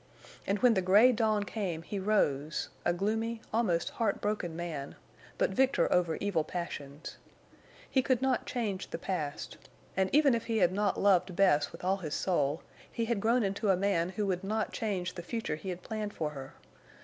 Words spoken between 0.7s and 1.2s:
the gray